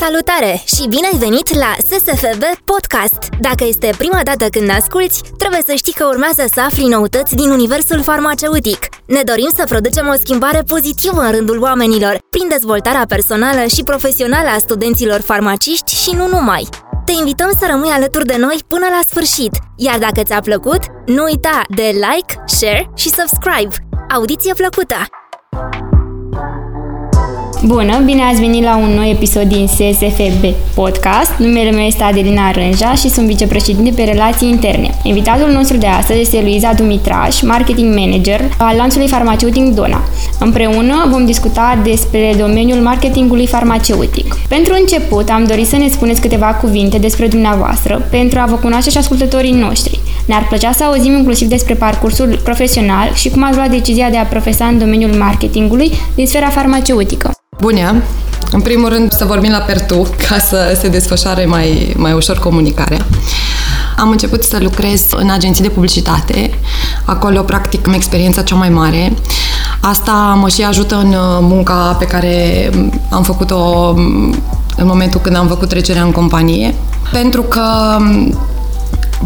[0.00, 3.18] Salutare și bine ai venit la SSFB Podcast!
[3.40, 7.34] Dacă este prima dată când ne asculti, trebuie să știi că urmează să afli noutăți
[7.34, 8.78] din universul farmaceutic.
[9.06, 14.48] Ne dorim să producem o schimbare pozitivă în rândul oamenilor, prin dezvoltarea personală și profesională
[14.48, 16.68] a studenților farmaciști și nu numai.
[17.04, 21.22] Te invităm să rămâi alături de noi până la sfârșit, iar dacă ți-a plăcut, nu
[21.22, 23.74] uita de like, share și subscribe.
[24.14, 24.96] Audiție plăcută!
[27.64, 30.44] Bună, bine ați venit la un nou episod din SSFB
[30.74, 31.32] Podcast.
[31.38, 34.90] Numele meu este Adelina Rânja și sunt vicepreședinte pe relații interne.
[35.02, 40.04] Invitatul nostru de astăzi este Luiza Dumitraș, marketing manager al lanțului farmaceutic Dona.
[40.38, 44.36] Împreună vom discuta despre domeniul marketingului farmaceutic.
[44.48, 48.90] Pentru început, am dorit să ne spuneți câteva cuvinte despre dumneavoastră pentru a vă cunoaște
[48.90, 50.00] și ascultătorii noștri.
[50.26, 54.24] Ne-ar plăcea să auzim inclusiv despre parcursul profesional și cum ați luat decizia de a
[54.24, 57.30] profesa în domeniul marketingului din sfera farmaceutică.
[57.60, 58.02] Bună!
[58.50, 63.06] În primul rând să vorbim la pertu ca să se desfășoare mai, mai ușor comunicarea.
[63.98, 66.50] Am început să lucrez în agenții de publicitate.
[67.04, 69.12] Acolo, practic, am experiența cea mai mare.
[69.80, 72.70] Asta mă și ajută în uh, munca pe care
[73.10, 74.34] am făcut-o mm,
[74.76, 76.74] în momentul când am făcut trecerea în companie.
[77.12, 78.38] Pentru că mm,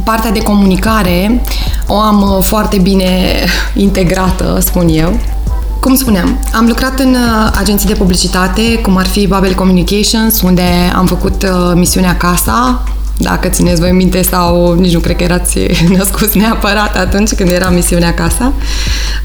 [0.04, 1.42] partea de comunicare
[1.86, 3.10] o am uh, foarte bine
[3.74, 5.18] integrată, spun eu.
[5.80, 10.62] Cum spuneam, am lucrat în uh, agenții de publicitate, cum ar fi Babel Communications, unde
[10.94, 12.84] am făcut uh, misiunea Casa,
[13.16, 15.58] dacă țineți voi minte sau nici nu cred că erați
[15.96, 18.52] născuți neapărat atunci când era misiunea Casa.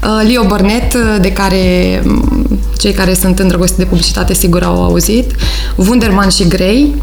[0.02, 5.34] Uh, Leo Burnett, de care mm, cei care sunt îndrăgostiți de publicitate sigur au auzit,
[5.76, 6.94] Wunderman și Grey.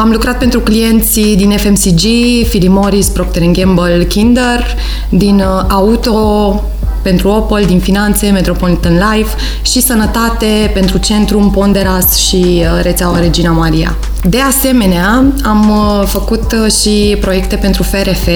[0.00, 2.02] Am lucrat pentru clienții din FMCG,
[2.48, 4.76] Philip Morris, Procter Gamble, Kinder,
[5.08, 6.62] din auto,
[7.06, 13.50] pentru Opel, din finanțe, Metropolitan Life și sănătate pentru Centrum Ponderas și uh, rețeaua Regina
[13.50, 13.96] Maria.
[14.28, 18.28] De asemenea, am uh, făcut uh, și proiecte pentru FRF.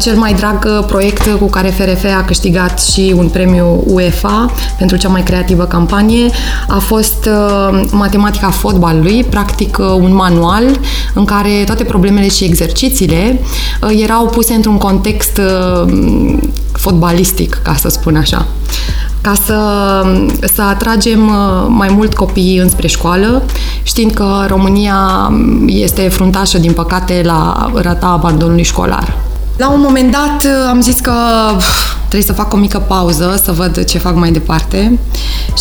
[0.00, 5.08] Cel mai drag proiect cu care FRF a câștigat și un premiu UEFA pentru cea
[5.08, 6.30] mai creativă campanie
[6.68, 7.28] a fost
[7.90, 10.64] Matematica fotbalului, practic un manual
[11.14, 13.40] în care toate problemele și exercițiile
[14.02, 15.40] erau puse într-un context
[16.72, 18.46] fotbalistic, ca să spun așa
[19.22, 19.58] ca să,
[20.54, 23.42] să atragem uh, mai mult copii înspre școală,
[23.82, 25.30] știind că România
[25.66, 29.16] este fruntașă, din păcate, la rata abandonului școlar.
[29.56, 31.12] La un moment dat uh, am zis că
[31.98, 34.98] trebuie să fac o mică pauză, să văd ce fac mai departe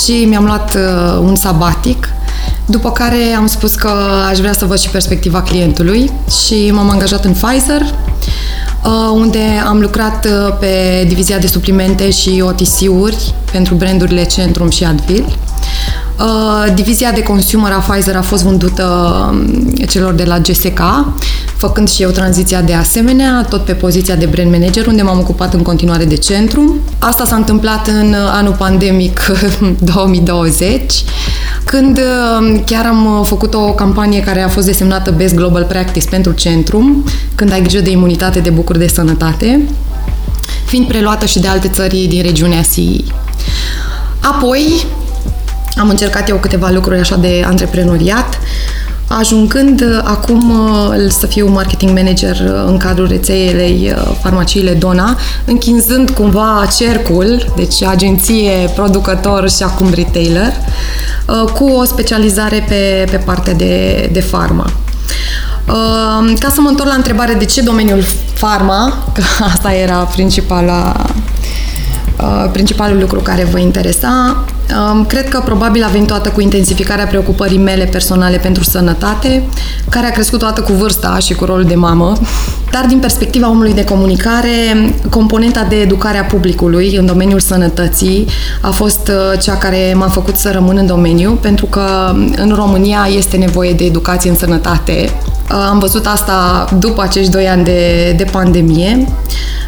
[0.06, 2.10] și mi-am luat uh, un sabatic
[2.66, 3.92] după care am spus că
[4.30, 6.12] aș vrea să văd și perspectiva clientului
[6.46, 8.51] și m-am angajat în Pfizer Uh,
[9.14, 15.26] unde am lucrat uh, pe divizia de suplimente și OTC-uri pentru brandurile Centrum și Advil.
[16.22, 18.84] Uh, divizia de consumer a Pfizer a fost vândută
[19.32, 20.80] um, celor de la GSK,
[21.56, 25.54] făcând și eu tranziția de asemenea, tot pe poziția de brand manager, unde m-am ocupat
[25.54, 26.76] în continuare de centru.
[27.00, 29.20] Asta s-a întâmplat în anul pandemic
[29.94, 31.04] 2020,
[31.66, 36.32] când um, chiar am făcut o campanie care a fost desemnată Best Global Practice pentru
[36.32, 37.06] centrum,
[37.36, 39.62] când ai grijă de imunitate, de bucuri de sănătate,
[40.66, 43.06] fiind preluată și de alte țări din regiunea SII.
[44.20, 44.86] Apoi,
[45.82, 48.40] am încercat eu câteva lucruri așa de antreprenoriat,
[49.08, 56.10] ajungând uh, acum uh, să fiu marketing manager uh, în cadrul rețelei farmaciile Dona, închinzând
[56.10, 60.54] cumva cercul, deci agenție, producător și acum retailer,
[61.54, 64.66] cu o specializare pe, pe partea de, de farma.
[66.40, 68.04] Ca să mă întorc la întrebare de ce domeniul
[68.34, 69.22] farma, că
[69.54, 71.31] asta era principala Uh,
[72.52, 74.44] principalul lucru care vă interesa.
[74.92, 79.44] Um, cred că probabil a venit toată cu intensificarea preocupării mele personale pentru sănătate,
[79.90, 82.14] care a crescut toată cu vârsta și cu rolul de mamă.
[82.72, 88.28] Dar din perspectiva omului de comunicare, componenta de educare a publicului în domeniul sănătății
[88.62, 93.08] a fost uh, cea care m-a făcut să rămân în domeniu, pentru că în România
[93.18, 95.10] este nevoie de educație în sănătate.
[95.52, 99.08] Uh, am văzut asta după acești doi ani de, de pandemie.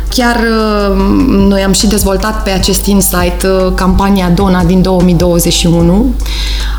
[0.09, 0.95] Chiar uh,
[1.27, 6.13] noi am și dezvoltat pe acest insight uh, campania Dona din 2021,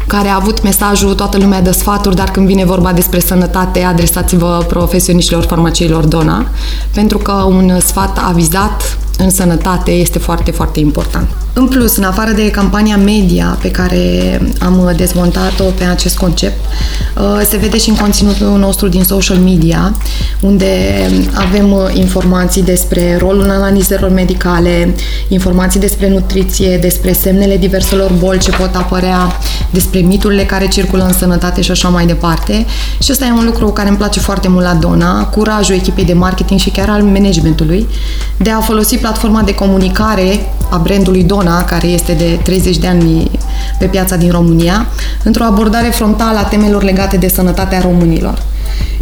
[0.06, 4.64] care a avut mesajul toată lumea de sfaturi, dar când vine vorba despre sănătate, adresați-vă
[4.68, 6.46] profesioniștilor farmaciilor Dona,
[6.92, 11.28] pentru că un sfat avizat în sănătate este foarte, foarte important.
[11.56, 16.64] În plus, în afară de campania media pe care am dezvoltat-o pe acest concept,
[17.16, 19.96] uh, se vede și în conținutul nostru din social media,
[20.40, 20.66] unde
[21.34, 24.94] avem uh, informații despre rolul analizelor medicale,
[25.28, 29.38] informații despre nutriție, despre semnele diverselor boli ce pot apărea,
[29.70, 32.66] despre miturile care circulă în sănătate și așa mai departe.
[32.98, 36.12] Și ăsta e un lucru care îmi place foarte mult la Dona, curajul echipei de
[36.12, 37.86] marketing și chiar al managementului
[38.36, 40.40] de a folosi platforma de comunicare
[40.70, 43.30] a brandului Dona, care este de 30 de ani
[43.78, 44.86] pe piața din România,
[45.22, 48.42] într-o abordare frontală a temelor legate de sănătatea românilor.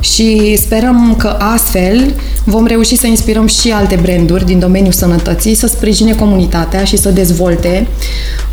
[0.01, 2.15] Și sperăm că astfel
[2.45, 7.11] vom reuși să inspirăm și alte branduri din domeniul sănătății să sprijine comunitatea și să
[7.11, 7.87] dezvolte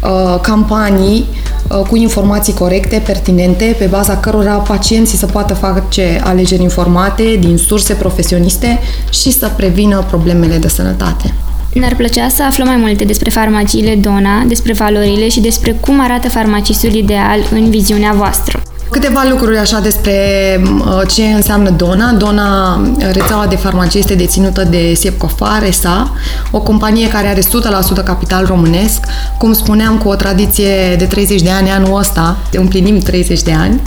[0.03, 1.25] uh, campanii
[1.69, 7.57] uh, cu informații corecte, pertinente, pe baza cărora pacienții să poată face alegeri informate din
[7.57, 8.79] surse profesioniste
[9.11, 11.33] și să prevină problemele de sănătate.
[11.73, 16.29] Ne-ar plăcea să aflăm mai multe despre farmaciile Dona, despre valorile și despre cum arată
[16.29, 18.61] farmacistul ideal în viziunea voastră.
[18.91, 20.15] Câteva lucruri așa despre
[20.63, 22.11] uh, ce înseamnă Dona.
[22.11, 22.81] Dona,
[23.11, 26.13] rețeaua de farmacie, este deținută de Siepcofar S.A.,
[26.51, 28.99] o companie care are 100% capital românesc,
[29.37, 33.81] cum spuneam, cu o tradiție de 30 de ani anul ăsta, împlinim 30 de ani.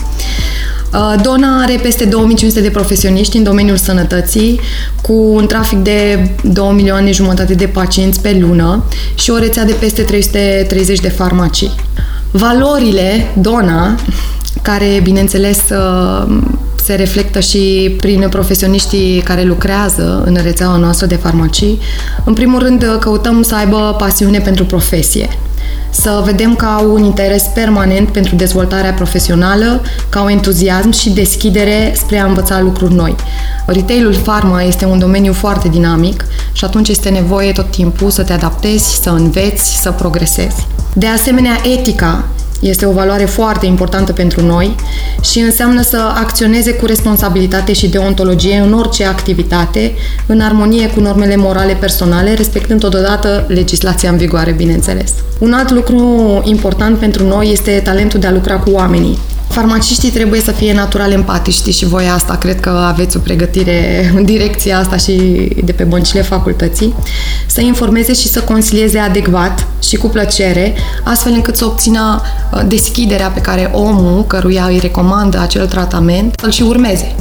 [0.94, 4.60] Uh, Dona are peste 2500 de profesioniști în domeniul sănătății,
[5.00, 8.84] cu un trafic de 2 milioane jumătate de pacienți pe lună
[9.14, 11.70] și o rețea de peste 330 de farmacii.
[12.30, 13.94] Valorile Dona,
[14.62, 16.38] care, bineînțeles, uh,
[16.84, 21.78] se reflectă și prin profesioniștii care lucrează în rețeaua noastră de farmacii.
[22.24, 25.28] În primul rând, căutăm să aibă pasiune pentru profesie
[25.92, 31.92] să vedem că au un interes permanent pentru dezvoltarea profesională, ca un entuziasm și deschidere
[31.96, 33.14] spre a învăța lucruri noi.
[33.66, 38.32] Retailul pharma este un domeniu foarte dinamic și atunci este nevoie tot timpul să te
[38.32, 40.66] adaptezi, să înveți, să progresezi.
[40.94, 42.24] De asemenea, etica
[42.62, 44.74] este o valoare foarte importantă pentru noi
[45.22, 49.92] și înseamnă să acționeze cu responsabilitate și deontologie în orice activitate,
[50.26, 55.12] în armonie cu normele morale personale, respectând totodată legislația în vigoare, bineînțeles.
[55.38, 59.18] Un alt lucru important pentru noi este talentul de a lucra cu oamenii.
[59.52, 64.10] Farmaciștii trebuie să fie natural empatici, știți și voi asta, cred că aveți o pregătire
[64.16, 65.12] în direcția asta și
[65.64, 66.94] de pe băncile facultății,
[67.46, 72.22] să informeze și să consilieze adecvat și cu plăcere, astfel încât să obțină
[72.52, 77.14] uh, deschiderea pe care omul căruia îi recomandă acel tratament să-l și urmeze.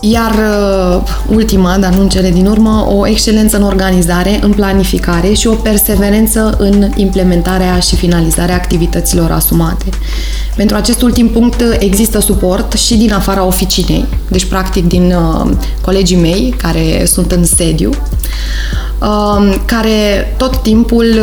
[0.00, 5.32] Iar uh, ultima, dar nu în cele din urmă, o excelență în organizare, în planificare
[5.32, 9.84] și o perseverență în implementarea și finalizarea activităților asumate.
[10.56, 15.50] Pentru acest ultim punct există suport și din afara oficinei, deci practic din uh,
[15.80, 17.90] colegii mei care sunt în sediu,
[19.00, 21.20] uh, care tot timpul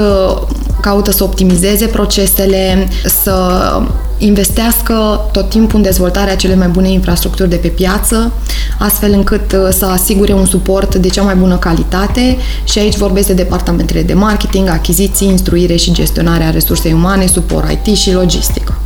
[0.81, 2.87] caută să optimizeze procesele,
[3.23, 3.33] să
[4.25, 8.31] investească tot timpul în dezvoltarea cele mai bune infrastructuri de pe piață,
[8.79, 13.27] astfel încât uh, să asigure un suport de cea mai bună calitate și aici vorbesc
[13.27, 18.77] de departamentele de marketing, achiziții, instruire și gestionarea resursei umane, suport IT și logistică.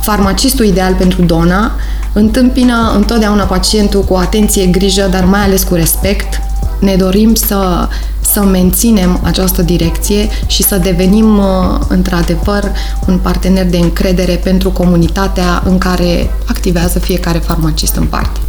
[0.00, 1.72] Farmacistul ideal pentru dona
[2.12, 6.40] întâmpină întotdeauna pacientul cu atenție, grijă, dar mai ales cu respect.
[6.80, 7.88] Ne dorim să
[8.32, 11.44] să menținem această direcție și să devenim uh,
[11.88, 12.72] într-adevăr
[13.06, 18.40] un partener de încredere pentru comunitatea în care activează fiecare farmacist în parte.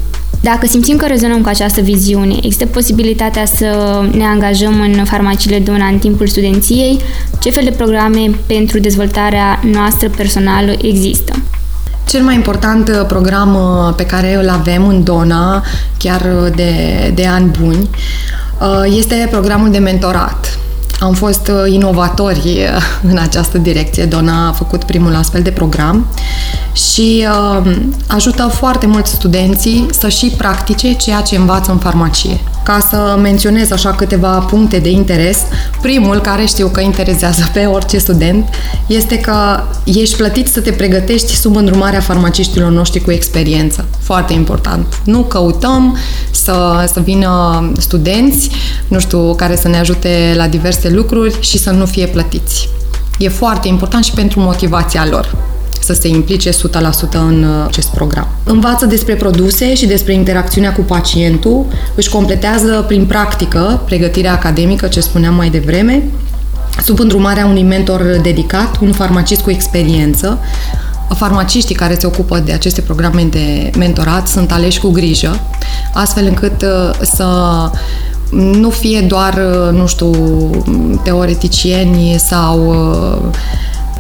[0.42, 3.66] Dacă simțim că rezonăm cu această viziune, există posibilitatea să
[4.12, 7.00] ne angajăm în farmaciile Dona în timpul studenției?
[7.40, 11.34] Ce fel de programe pentru dezvoltarea noastră personală există?
[12.08, 15.64] Cel mai important uh, program uh, pe care îl avem în Dona,
[15.98, 16.22] chiar
[16.56, 16.72] de,
[17.16, 17.90] de ani buni,
[18.62, 20.60] Uh, este programul de mentorat.
[21.00, 24.06] Am fost uh, inovatori uh, în această direcție.
[24.06, 26.08] Dona a făcut primul astfel de program
[26.74, 27.28] și
[28.08, 32.40] ajută foarte mult studenții să și practice ceea ce învață în farmacie.
[32.68, 35.38] Ca să menționez așa câteva puncte de interes,
[35.82, 38.50] primul care știu că interesează pe orice student
[38.88, 43.86] este că ești plătit să te pregătești sub îndrumarea farmaciștilor noștri cu experiență.
[44.00, 45.02] Foarte important.
[45.04, 45.98] Nu căutăm
[46.32, 48.50] să, să vină studenți,
[48.88, 52.70] nu știu, care să ne ajute la diverse lucruri și să nu fie plătiți.
[53.18, 55.36] E foarte important și pentru motivația lor
[55.84, 56.54] să se implice 100%
[57.12, 58.28] în uh, acest program.
[58.44, 61.66] Învață despre produse și despre interacțiunea cu pacientul,
[61.96, 66.04] își completează prin practică pregătirea academică, ce spuneam mai devreme,
[66.84, 70.40] sub îndrumarea unui mentor dedicat, un farmacist cu experiență,
[71.16, 75.40] farmaciștii care se ocupă de aceste programe de mentorat sunt aleși cu grijă,
[75.94, 77.26] astfel încât uh, să
[78.32, 79.40] nu fie doar,
[79.72, 80.12] nu știu,
[81.04, 82.76] teoreticieni sau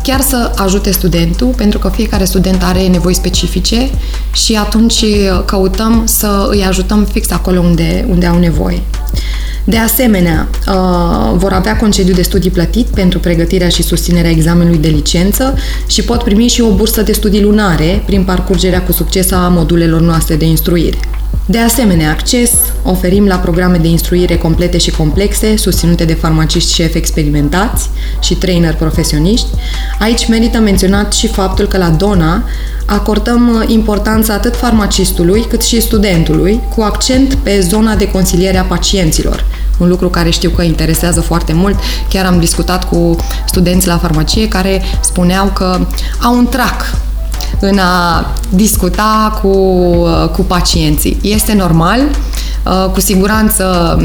[0.07, 3.89] chiar să ajute studentul, pentru că fiecare student are nevoi specifice
[4.33, 5.05] și atunci
[5.45, 8.81] căutăm să îi ajutăm fix acolo unde, unde au nevoie.
[9.63, 14.87] De asemenea, uh, vor avea concediu de studii plătit pentru pregătirea și susținerea examenului de
[14.87, 15.53] licență
[15.87, 20.01] și pot primi și o bursă de studii lunare prin parcurgerea cu succes a modulelor
[20.01, 20.97] noastre de instruire.
[21.49, 22.51] De asemenea, acces
[22.83, 27.89] oferim la programe de instruire complete și complexe, susținute de farmaciști șef experimentați
[28.19, 29.47] și trainer profesioniști.
[29.99, 32.43] Aici merită menționat și faptul că la DONA
[32.85, 39.45] acordăm importanța atât farmacistului cât și studentului, cu accent pe zona de consiliere a pacienților,
[39.77, 41.79] un lucru care știu că interesează foarte mult.
[42.09, 45.87] Chiar am discutat cu studenți la farmacie care spuneau că
[46.21, 47.05] au un trac
[47.59, 49.57] în a discuta cu,
[50.35, 51.17] cu pacienții.
[51.21, 51.99] Este normal,
[52.65, 53.97] uh, cu siguranță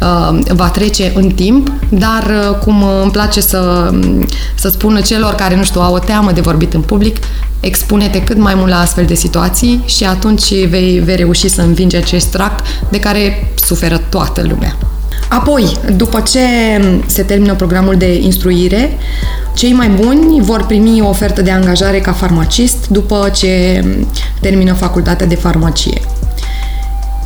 [0.00, 3.90] uh, va trece în timp, dar uh, cum îmi place să,
[4.54, 7.16] să spun celor care, nu știu, au o teamă de vorbit în public,
[7.60, 11.96] expune-te cât mai mult la astfel de situații și atunci vei, vei reuși să învingi
[11.96, 14.76] acest tract de care suferă toată lumea.
[15.28, 16.40] Apoi, după ce
[17.06, 18.98] se termină programul de instruire,
[19.54, 23.84] cei mai buni vor primi o ofertă de angajare ca farmacist după ce
[24.40, 26.00] termină facultatea de farmacie.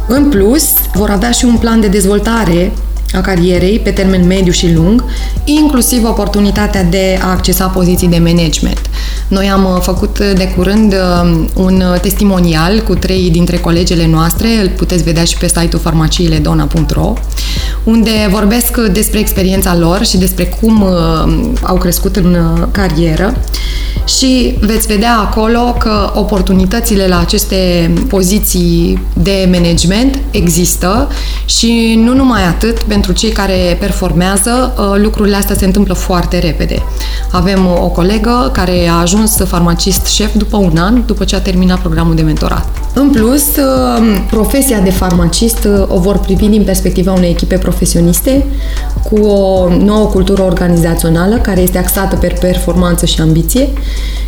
[0.09, 2.73] În plus, vor avea și un plan de dezvoltare
[3.13, 5.05] a carierei pe termen mediu și lung,
[5.45, 8.81] inclusiv oportunitatea de a accesa poziții de management.
[9.29, 14.69] Noi am uh, făcut de curând uh, un testimonial cu trei dintre colegele noastre, îl
[14.69, 17.13] puteți vedea și pe site-ul farmaciiledona.ro,
[17.85, 22.37] unde vorbesc despre experiența lor și despre cum uh, au crescut în
[22.71, 23.35] carieră
[24.19, 31.09] și veți vedea acolo că oportunitățile la aceste poziții de management există
[31.45, 36.83] și nu numai atât, pentru cei care performează, uh, lucrurile astea se întâmplă foarte repede.
[37.31, 41.79] Avem o colegă care a ajuns farmacist șef după un an, după ce a terminat
[41.79, 42.67] programul de mentorat.
[42.95, 48.45] În plus, uh, profesia de farmacist uh, o vor privi din perspectiva unei echipe profesioniste
[49.11, 53.69] cu o nouă cultură organizațională care este axată pe performanță și ambiție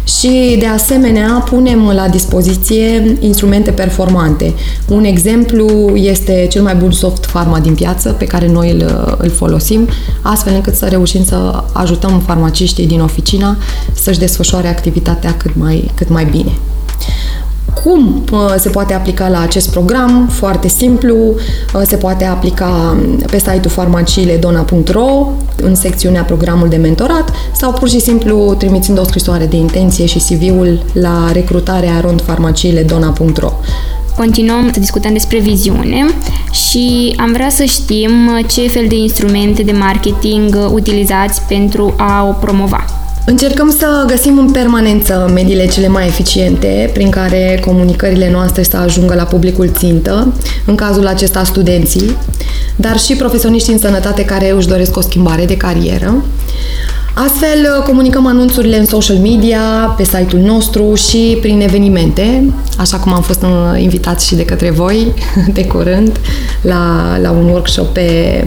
[0.05, 4.55] și, de asemenea, punem la dispoziție instrumente performante.
[4.88, 9.31] Un exemplu este cel mai bun soft pharma din piață pe care noi îl, îl
[9.31, 9.88] folosim,
[10.21, 13.57] astfel încât să reușim să ajutăm farmaciștii din oficina
[13.92, 16.52] să-și desfășoare activitatea cât mai, cât mai bine.
[17.83, 20.28] Cum uh, se poate aplica la acest program?
[20.31, 22.97] Foarte simplu, uh, se poate aplica
[23.31, 25.31] pe site-ul farmaciiledona.ro
[25.62, 30.19] în secțiunea programul de mentorat sau pur și simplu trimițând o scrisoare de intenție și
[30.19, 33.52] CV-ul la recrutarea rondfarmaciiledona.ro.
[34.16, 36.07] Continuăm să discutăm despre viziune
[36.52, 38.11] și am vrea să știm
[38.49, 42.85] ce fel de instrumente de marketing utilizați pentru a o promova.
[43.26, 49.14] Încercăm să găsim în permanență mediile cele mai eficiente prin care comunicările noastre să ajungă
[49.14, 50.33] la publicul țintă,
[50.66, 52.16] în cazul acesta studenții,
[52.76, 56.25] dar și profesioniști în sănătate care își doresc o schimbare de carieră.
[57.14, 59.61] Astfel, comunicăm anunțurile în social media,
[59.97, 63.45] pe site-ul nostru și prin evenimente, așa cum am fost
[63.76, 65.14] invitați și de către voi
[65.54, 66.21] de curând
[66.61, 68.45] la, la un workshop pe,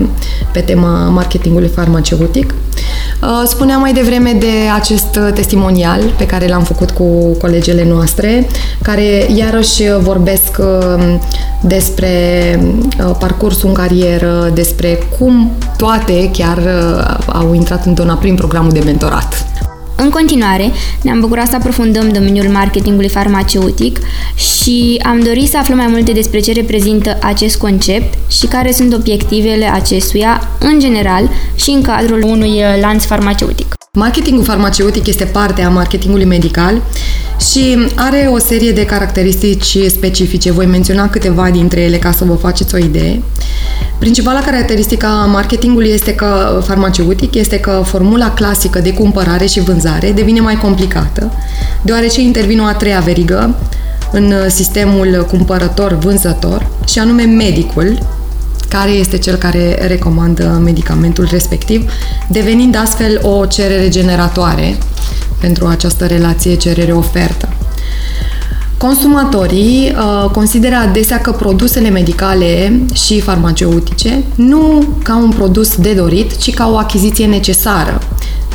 [0.52, 2.54] pe tema marketingului farmaceutic.
[3.22, 8.48] Uh, spuneam mai devreme de acest testimonial pe care l-am făcut cu colegele noastre,
[8.82, 11.16] care iarăși vorbesc uh,
[11.62, 12.10] despre
[13.00, 16.60] uh, parcursul în carieră, despre cum toate chiar
[17.26, 19.46] au intrat în dona prin programul de mentorat.
[19.96, 20.72] În continuare,
[21.02, 24.00] ne-am bucurat să aprofundăm domeniul marketingului farmaceutic
[24.36, 28.94] și am dorit să aflăm mai multe despre ce reprezintă acest concept și care sunt
[28.94, 33.85] obiectivele acestuia în general și în cadrul unui uh, lanț farmaceutic.
[33.96, 36.82] Marketingul farmaceutic este parte a marketingului medical
[37.52, 40.52] și are o serie de caracteristici specifice.
[40.52, 43.22] Voi menționa câteva dintre ele ca să vă faceți o idee.
[44.00, 50.12] Principala caracteristică a marketingului este că farmaceutic este că formula clasică de cumpărare și vânzare
[50.12, 51.32] devine mai complicată,
[51.82, 53.56] deoarece intervine o a treia verigă
[54.12, 57.98] în sistemul cumpărător-vânzător, și anume medicul,
[58.68, 61.92] care este cel care recomandă medicamentul respectiv,
[62.30, 64.78] devenind astfel o cerere generatoare
[65.40, 67.50] pentru această relație cerere-ofertă.
[68.78, 76.38] Consumatorii uh, consideră adesea că produsele medicale și farmaceutice nu ca un produs de dorit,
[76.38, 78.00] ci ca o achiziție necesară.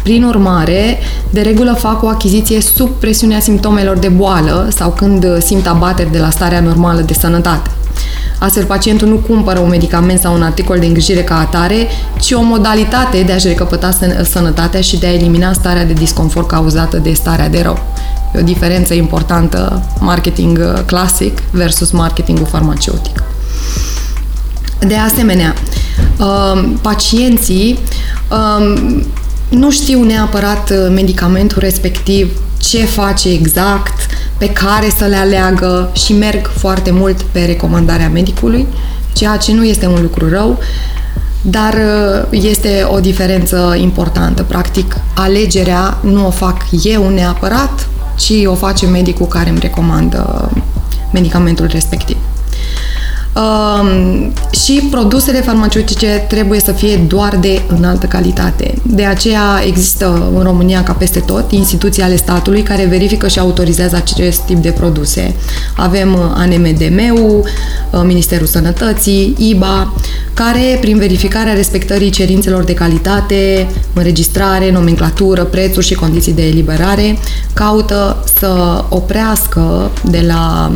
[0.02, 0.98] Prin urmare,
[1.30, 6.18] de regulă fac o achiziție sub presiunea simptomelor de boală sau când simt abateri de
[6.18, 7.70] la starea normală de sănătate.
[8.40, 11.86] Astfel, pacientul nu cumpără un medicament sau un articol de îngrijire ca atare,
[12.20, 13.90] ci o modalitate de a-și recăpăta
[14.30, 17.78] sănătatea și de a elimina starea de disconfort cauzată de starea de rău.
[18.34, 23.22] E o diferență importantă marketing uh, clasic versus marketingul farmaceutic.
[24.78, 25.54] De asemenea,
[26.18, 27.78] uh, pacienții
[28.30, 29.04] um,
[29.48, 32.30] nu știu neapărat uh, medicamentul respectiv,
[32.60, 34.06] ce face exact,
[34.38, 38.66] pe care să le aleagă și merg foarte mult pe recomandarea medicului,
[39.12, 40.58] ceea ce nu este un lucru rău,
[41.42, 41.74] dar
[42.30, 44.42] este o diferență importantă.
[44.42, 50.50] Practic, alegerea nu o fac eu neapărat, ci o face medicul care îmi recomandă
[51.12, 52.16] medicamentul respectiv.
[53.40, 58.74] Um, și produsele farmaceutice trebuie să fie doar de înaltă calitate.
[58.82, 63.96] De aceea există în România, ca peste tot, instituții ale statului care verifică și autorizează
[63.96, 65.34] acest tip de produse.
[65.76, 67.44] Avem uh, ANMDM-ul,
[67.90, 69.94] uh, Ministerul Sănătății, IBA,
[70.34, 77.18] care, prin verificarea respectării cerințelor de calitate, înregistrare, nomenclatură, prețuri și condiții de eliberare,
[77.52, 80.72] caută să oprească de la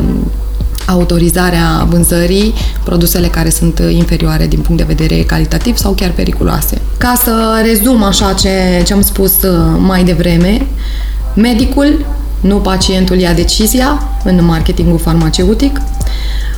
[0.87, 6.81] autorizarea vânzării produsele care sunt inferioare din punct de vedere calitativ sau chiar periculoase.
[6.99, 10.67] Ca să rezum așa ce, ce am spus uh, mai devreme,
[11.35, 12.07] medicul,
[12.41, 15.81] nu pacientul ia decizia în marketingul farmaceutic,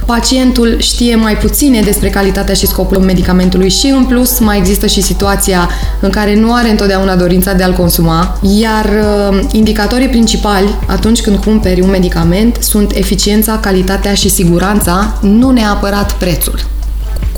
[0.07, 5.01] pacientul știe mai puține despre calitatea și scopul medicamentului și în plus mai există și
[5.01, 5.69] situația
[6.01, 11.37] în care nu are întotdeauna dorința de a-l consuma, iar uh, indicatorii principali atunci când
[11.37, 16.61] cumperi un medicament sunt eficiența, calitatea și siguranța, nu neapărat prețul.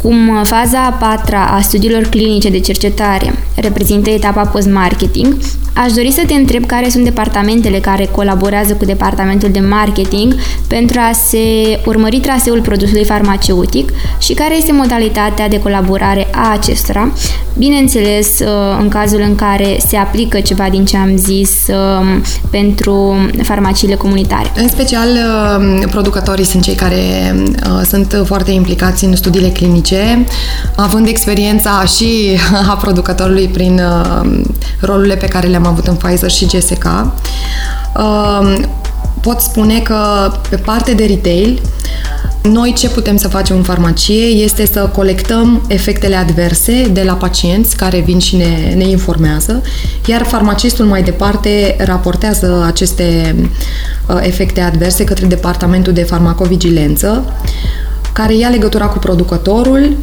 [0.02, 5.36] Cum faza a patra a studiilor clinice de cercetare reprezintă etapa post-marketing,
[5.84, 10.34] aș dori să te întreb care sunt departamentele care colaborează cu departamentul de marketing
[10.66, 11.38] pentru a se
[11.86, 17.12] urmări traseul produsului farmaceutic și care este modalitatea de colaborare a acestora,
[17.58, 18.40] bineînțeles
[18.80, 24.52] în cazul în care se aplică ceva din ce am zis um, pentru farmaciile comunitare.
[24.56, 26.96] În special, um, producătorii sunt cei care
[27.34, 30.24] uh, sunt foarte implicați în studiile clinice,
[30.76, 32.38] având experiența și
[32.70, 34.40] a producătorului prin uh,
[34.80, 36.84] rolurile pe care le-am avut în Pfizer și GSK.
[36.84, 38.68] Um,
[39.20, 39.96] pot spune că
[40.48, 41.60] pe parte de retail,
[42.42, 47.76] noi ce putem să facem în farmacie este să colectăm efectele adverse de la pacienți
[47.76, 49.62] care vin și ne, ne informează,
[50.06, 53.34] iar farmacistul mai departe raportează aceste
[54.06, 57.32] uh, efecte adverse către departamentul de farmacovigilență,
[58.12, 59.96] care ia legătura cu producătorul,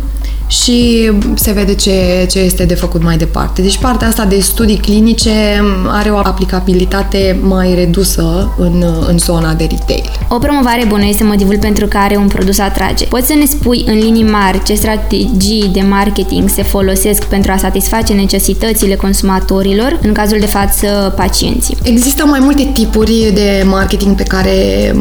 [0.47, 3.61] și se vede ce, ce este de făcut mai departe.
[3.61, 9.67] Deci partea asta de studii clinice are o aplicabilitate mai redusă în, în zona de
[9.69, 10.11] retail.
[10.29, 13.05] O promovare bună este motivul pentru care un produs atrage.
[13.05, 17.57] Poți să ne spui în linii mari ce strategii de marketing se folosesc pentru a
[17.57, 21.77] satisface necesitățile consumatorilor, în cazul de față pacienții?
[21.83, 24.51] Există mai multe tipuri de marketing pe care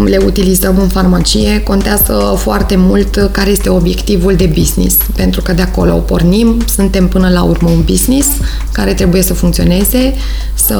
[0.05, 1.61] le utilizăm în farmacie.
[1.61, 7.09] Contează foarte mult care este obiectivul de business pentru pentru că de acolo pornim, suntem
[7.09, 8.29] până la urmă un business
[8.72, 10.14] care trebuie să funcționeze,
[10.55, 10.79] să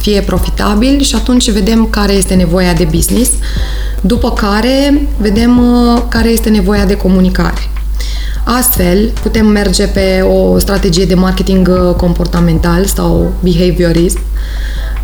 [0.00, 3.30] fie profitabil și atunci vedem care este nevoia de business,
[4.00, 7.70] după care vedem uh, care este nevoia de comunicare.
[8.44, 14.20] Astfel, putem merge pe o strategie de marketing uh, comportamental sau behaviorism,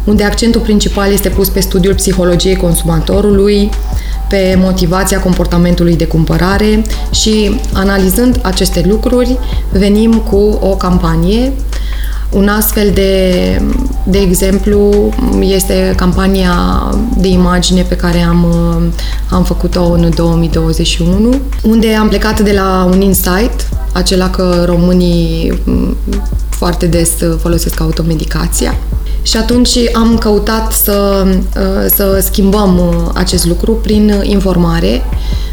[0.04, 3.70] unde accentul principal este pus pe studiul psihologiei consumatorului,
[4.28, 9.38] pe motivația comportamentului de cumpărare și analizând aceste lucruri
[9.72, 11.52] venim cu o campanie.
[12.30, 13.62] Un astfel de,
[14.04, 15.10] de exemplu
[15.40, 16.52] este campania
[17.18, 18.46] de imagine pe care am,
[19.30, 25.52] am făcut-o în 2021, unde am plecat de la un insight, acela că românii
[26.56, 28.74] foarte des folosesc automedicația
[29.26, 35.04] și atunci am căutat să, uh, să schimbăm uh, acest lucru prin informare,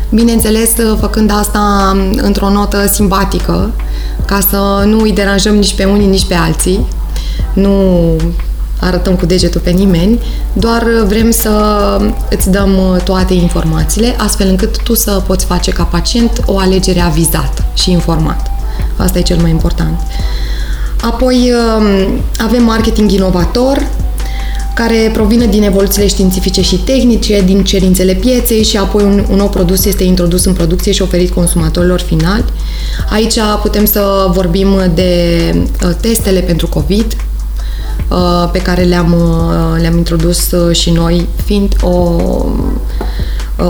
[0.09, 3.71] bineînțeles uh, făcând asta um, într-o notă simpatică,
[4.25, 6.87] ca să nu îi deranjăm nici pe unii, nici pe alții.
[7.53, 8.05] Nu
[8.79, 10.19] arătăm cu degetul pe nimeni,
[10.53, 11.51] doar vrem să
[12.29, 17.65] îți dăm toate informațiile, astfel încât tu să poți face ca pacient o alegere avizată
[17.73, 18.51] și informată.
[18.97, 19.99] Asta e cel mai important.
[21.03, 23.87] Apoi um, avem marketing inovator,
[24.75, 29.49] care provine din evoluțiile științifice și tehnice, din cerințele pieței și apoi un, un nou
[29.49, 32.43] produs este introdus în producție și oferit consumatorilor finali.
[33.09, 35.11] Aici putem să vorbim de
[35.83, 37.15] uh, testele pentru COVID,
[38.09, 42.15] uh, pe care le-am, uh, le-am introdus și noi, fiind o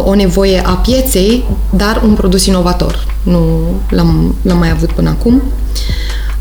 [0.06, 3.06] o nevoie a pieței, dar un produs inovator.
[3.24, 5.42] Nu l-am, l-am mai avut până acum.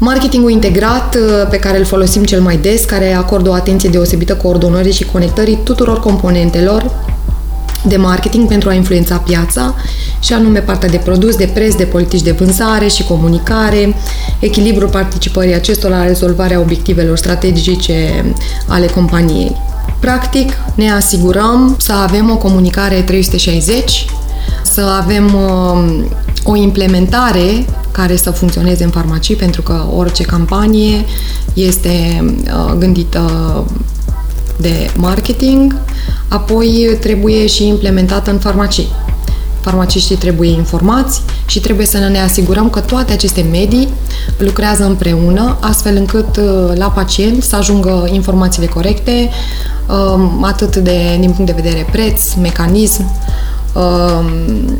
[0.05, 4.37] Marketingul integrat, uh, pe care îl folosim cel mai des, care acordă o atenție deosebită
[4.37, 6.91] coordonării și conectării tuturor componentelor
[7.87, 9.75] de marketing pentru a influența piața,
[10.21, 13.95] și anume partea de produs, de preț, de politici de vânzare și comunicare,
[14.38, 18.25] echilibrul participării acestora la rezolvarea obiectivelor strategice
[18.69, 19.57] ale companiei.
[20.01, 24.07] Practic, ne asigurăm să avem o comunicare 360,
[24.62, 26.05] să avem uh,
[26.45, 31.05] o implementare care să funcționeze în farmacii, pentru că orice campanie
[31.55, 33.31] este uh, gândită
[34.57, 35.76] de marketing,
[36.28, 38.88] apoi trebuie și implementată în farmacii.
[39.61, 43.88] Farmaciștii trebuie informați și trebuie să ne asigurăm că toate aceste medii
[44.38, 49.31] lucrează împreună, astfel încât uh, la pacient să ajungă informațiile corecte,
[49.88, 53.11] um, atât de, din punct de vedere preț, mecanism,
[53.74, 54.76] um,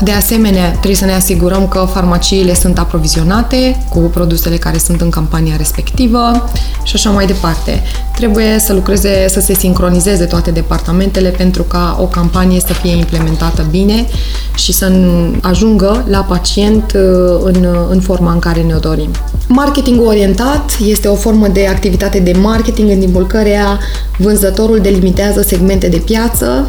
[0.00, 5.10] de asemenea, trebuie să ne asigurăm că farmaciile sunt aprovizionate cu produsele care sunt în
[5.10, 6.50] campania respectivă
[6.82, 7.82] și așa mai departe.
[8.18, 13.66] Trebuie să lucreze, să se sincronizeze toate departamentele pentru ca o campanie să fie implementată
[13.70, 14.06] bine
[14.54, 14.92] și să
[15.40, 19.10] ajungă la pacient uh, în, în forma în care ne-o dorim.
[19.48, 23.78] Marketingul orientat este o formă de activitate de marketing în timpul căreia
[24.16, 26.68] vânzătorul delimitează segmente de piață,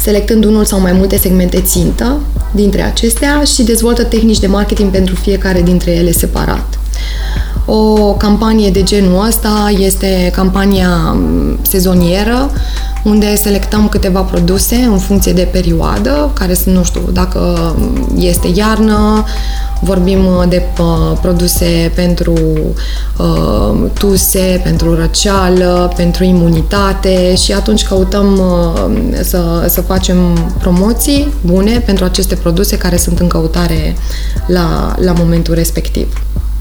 [0.00, 2.16] selectând unul sau mai multe segmente țintă
[2.54, 6.78] dintre acestea și dezvoltă tehnici de marketing pentru fiecare dintre ele separat.
[7.72, 12.50] O campanie de genul ăsta este campania mm, sezonieră,
[13.04, 17.74] unde selectăm câteva produse în funcție de perioadă, care sunt, nu știu, dacă
[18.16, 19.24] este iarnă,
[19.80, 22.34] vorbim uh, de uh, produse pentru
[23.18, 28.90] uh, tuse, pentru răceală, pentru imunitate și atunci căutăm uh,
[29.22, 30.16] să, să facem
[30.58, 33.96] promoții bune pentru aceste produse care sunt în căutare
[34.46, 36.12] la, la momentul respectiv.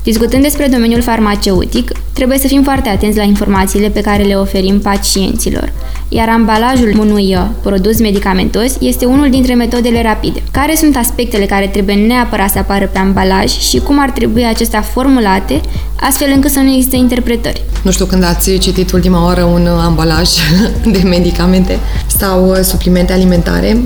[0.04, 4.80] Discutând despre domeniul farmaceutic, trebuie să fim foarte atenți la informațiile pe care le oferim
[4.80, 5.72] pacienților,
[6.10, 10.44] iar ambalajul unui uh, produs medicamentos este unul dintre metodele rapide.
[10.52, 14.82] Care sunt aspectele care trebuie neapărat să apară pe ambalaj și cum ar trebui acestea
[14.82, 15.62] formulate,
[16.00, 17.62] astfel încât să nu existe interpretări?
[17.82, 20.30] Nu știu când ați citit ultima oară un uh, ambalaj
[20.94, 23.82] de medicamente sau uh, suplimente alimentare,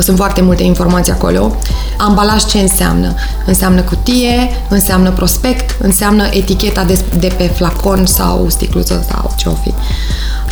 [0.00, 1.56] sunt foarte multe informații acolo.
[1.98, 3.14] Ambalaj ce înseamnă?
[3.46, 9.52] Înseamnă cutie, înseamnă prospect, înseamnă eticheta de, de pe flacon sau sticluță sau ce o
[9.52, 9.74] fi.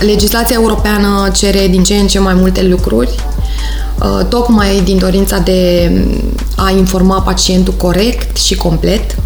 [0.04, 3.14] Legislația europeană cere din ce în ce mai multe lucruri,
[3.98, 5.90] uh, tocmai din dorința de
[6.56, 9.16] a informa pacientul corect și complet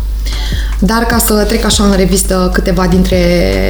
[0.80, 3.18] dar ca să trec așa în revistă câteva dintre,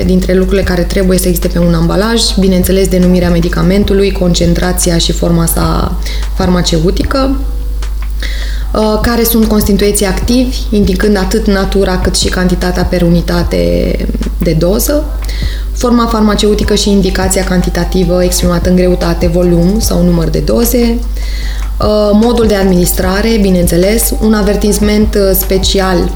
[0.07, 5.47] dintre lucrurile care trebuie să existe pe un ambalaj, bineînțeles denumirea medicamentului, concentrația și forma
[5.47, 5.99] sa
[6.35, 7.37] farmaceutică,
[8.75, 13.91] uh, care sunt constituenții activi, indicând atât natura cât și cantitatea per unitate
[14.39, 15.05] de doză,
[15.73, 20.99] forma farmaceutică și indicația cantitativă exprimată în greutate, volum sau număr de doze,
[21.81, 26.11] uh, modul de administrare, bineînțeles, un avertisment uh, special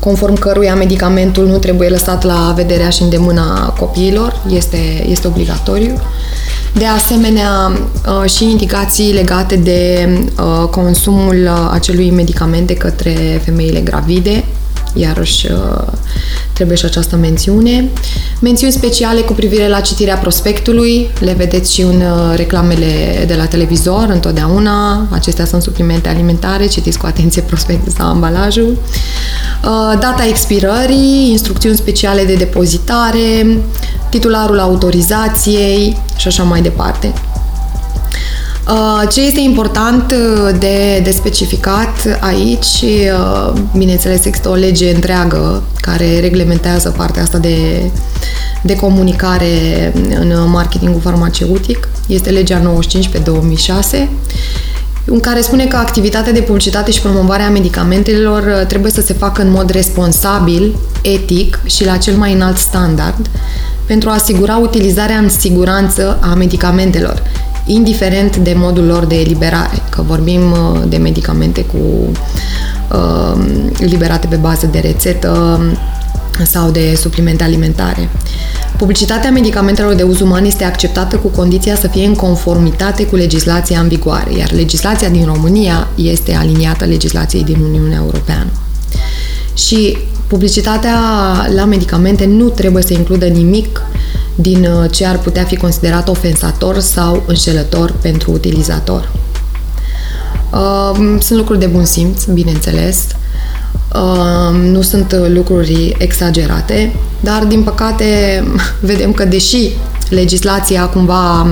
[0.00, 5.94] conform căruia medicamentul nu trebuie lăsat la vederea și îndemâna copiilor, este, este obligatoriu.
[6.74, 7.72] De asemenea,
[8.22, 10.08] uh, și indicații legate de
[10.38, 14.44] uh, consumul uh, acelui medicamente către femeile gravide,
[14.94, 15.46] iarăși
[16.52, 17.88] trebuie și această mențiune.
[18.40, 22.02] Mențiuni speciale cu privire la citirea prospectului, le vedeți și în
[22.36, 25.06] reclamele de la televizor, întotdeauna.
[25.10, 28.76] Acestea sunt suplimente alimentare, citiți cu atenție prospectul sau ambalajul.
[30.00, 33.46] Data expirării, instrucțiuni speciale de depozitare,
[34.08, 37.12] titularul autorizației și așa mai departe.
[38.68, 45.62] Uh, ce este important uh, de, de specificat aici, uh, bineînțeles, există o lege întreagă
[45.80, 47.90] care reglementează partea asta de,
[48.62, 51.88] de comunicare în marketingul farmaceutic.
[52.06, 54.08] Este legea 95 pe 2006
[55.04, 59.42] în care spune că activitatea de publicitate și promovare a medicamentelor trebuie să se facă
[59.42, 63.30] în mod responsabil, etic și la cel mai înalt standard
[63.86, 67.22] pentru a asigura utilizarea în siguranță a medicamentelor,
[67.64, 71.76] indiferent de modul lor de eliberare, că vorbim uh, de medicamente cu
[72.92, 73.44] uh,
[73.78, 75.60] liberate pe bază de rețetă
[76.44, 78.08] sau de suplimente alimentare.
[78.76, 83.80] Publicitatea medicamentelor de uz uman este acceptată cu condiția să fie în conformitate cu legislația
[83.80, 88.46] în vigoare, iar legislația din România este aliniată legislației din Uniunea Europeană.
[89.54, 89.96] Și
[90.26, 90.98] publicitatea
[91.54, 93.82] la medicamente nu trebuie să includă nimic
[94.40, 99.12] din uh, ce ar putea fi considerat ofensator sau înșelător pentru utilizator.
[100.52, 103.06] Uh, sunt lucruri de bun simț, bineînțeles,
[103.94, 108.04] uh, nu sunt lucruri exagerate, dar din păcate
[108.90, 109.68] vedem că deși
[110.08, 111.46] legislația cumva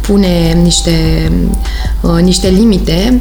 [0.00, 1.30] pune niște,
[2.20, 3.20] niște limite,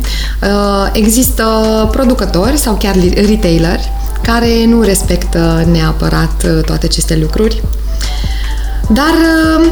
[0.94, 1.44] există
[1.92, 3.92] producători sau chiar retaileri
[4.22, 7.62] care nu respectă neapărat toate aceste lucruri
[8.88, 9.14] dar
[9.60, 9.72] uh,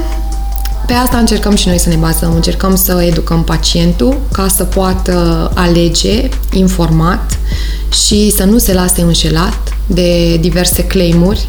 [0.87, 5.51] pe asta încercăm și noi să ne bazăm, încercăm să educăm pacientul ca să poată
[5.55, 7.39] alege informat
[8.05, 11.47] și să nu se lase înșelat de diverse claimuri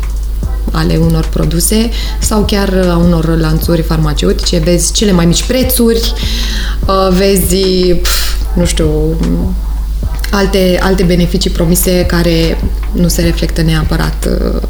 [0.72, 4.58] ale unor produse sau chiar a unor lanțuri farmaceutice.
[4.58, 6.12] Vezi cele mai mici prețuri,
[6.86, 7.94] uh, vezi,
[8.54, 8.88] nu știu,
[10.30, 12.60] alte, alte beneficii promise care
[12.92, 14.62] nu se reflectă neapărat uh,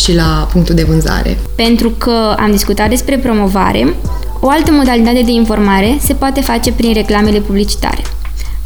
[0.00, 1.38] și la punctul de vânzare.
[1.56, 3.94] Pentru că am discutat despre promovare,
[4.40, 8.02] o altă modalitate de informare se poate face prin reclamele publicitare.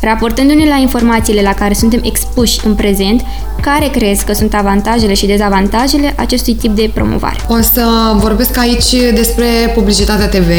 [0.01, 3.25] Raportându-ne la informațiile la care suntem expuși în prezent,
[3.61, 7.37] care crezi că sunt avantajele și dezavantajele acestui tip de promovare?
[7.49, 10.51] O să vorbesc aici despre publicitatea TV,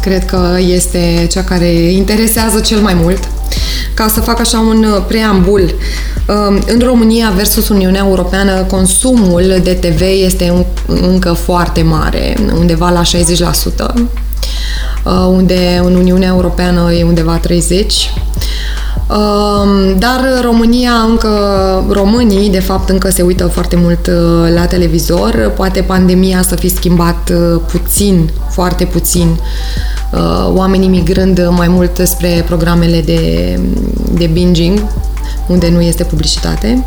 [0.00, 3.28] cred că este cea care interesează cel mai mult.
[3.94, 5.74] Ca să fac așa un preambul,
[6.28, 13.02] um, în România versus Uniunea Europeană, consumul de TV este încă foarte mare, undeva la
[13.02, 13.94] 60%,
[15.04, 17.50] uh, unde în Uniunea Europeană e undeva 30%.
[19.12, 21.28] Um, dar România încă,
[21.88, 25.52] românii de fapt încă se uită foarte mult uh, la televizor.
[25.56, 29.28] Poate pandemia să fi schimbat uh, puțin, foarte puțin
[30.12, 33.60] uh, oamenii migrând mai mult spre programele de,
[34.12, 34.82] de binging,
[35.46, 36.84] unde nu este publicitate.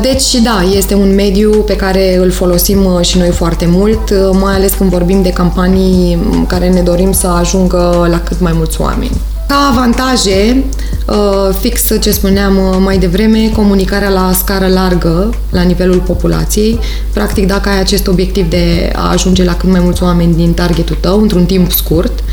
[0.00, 4.72] Deci, da, este un mediu pe care îl folosim și noi foarte mult, mai ales
[4.72, 9.20] când vorbim de campanii care ne dorim să ajungă la cât mai mulți oameni.
[9.48, 10.64] Ca avantaje,
[11.06, 16.78] uh, fix ce spuneam uh, mai devreme, comunicarea la scară largă, la nivelul populației.
[17.12, 20.96] Practic, dacă ai acest obiectiv de a ajunge la cât mai mulți oameni din targetul
[21.00, 22.24] tău, într-un timp scurt,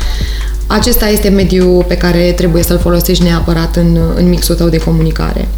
[0.66, 5.48] acesta este mediul pe care trebuie să-l folosești neapărat în, în mixul tău de comunicare.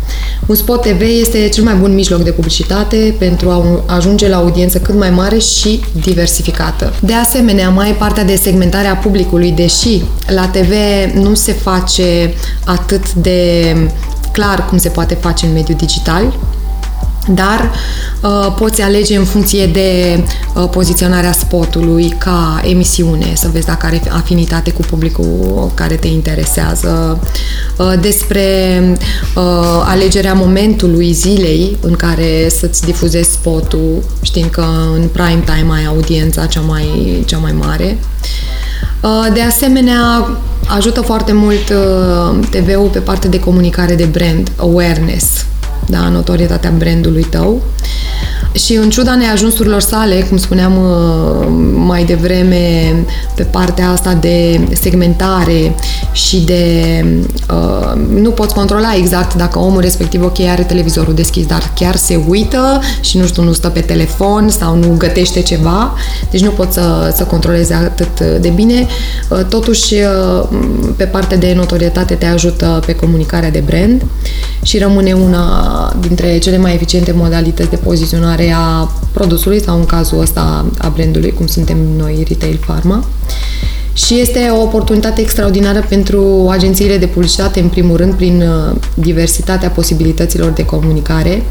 [0.46, 4.78] Un spot TV este cel mai bun mijloc de publicitate pentru a ajunge la audiență
[4.78, 6.92] cât mai mare și diversificată.
[7.00, 10.72] De asemenea, mai e partea de segmentare a publicului, deși la TV
[11.14, 13.74] nu se face atât de
[14.32, 16.38] clar cum se poate face în mediul digital,
[17.28, 17.70] dar
[18.22, 20.22] uh, poți alege în funcție de
[20.54, 27.20] uh, poziționarea spotului ca emisiune, să vezi dacă are afinitate cu publicul care te interesează,
[27.76, 28.44] uh, despre
[29.34, 29.42] uh,
[29.84, 34.64] alegerea momentului zilei în care să-ți difuzezi spotul, știind că
[34.94, 37.98] în prime time ai audiența cea mai, cea mai mare.
[39.02, 40.28] Uh, de asemenea,
[40.66, 45.46] ajută foarte mult uh, TV-ul pe partea de comunicare de brand, awareness,
[45.86, 47.62] da, notorietatea brandului tău.
[48.52, 52.94] Și în ciuda neajunsurilor sale, cum spuneam uh, mai devreme,
[53.34, 55.74] pe partea asta de segmentare
[56.12, 57.04] și de...
[57.50, 62.20] Uh, nu poți controla exact dacă omul respectiv, ok, are televizorul deschis, dar chiar se
[62.28, 65.94] uită și, nu știu, nu stă pe telefon sau nu gătește ceva,
[66.30, 68.86] deci nu poți să, să controlezi atât de bine.
[69.28, 70.48] Uh, totuși, uh,
[70.96, 74.04] pe partea de notorietate te ajută pe comunicarea de brand
[74.62, 80.20] și rămâne una dintre cele mai eficiente modalități de poziționare a produsului sau în cazul
[80.20, 83.04] ăsta a brandului, cum suntem noi Retail Pharma.
[83.92, 89.70] Și este o oportunitate extraordinară pentru agențiile de publicitate, în primul rând, prin uh, diversitatea
[89.70, 91.42] posibilităților de comunicare,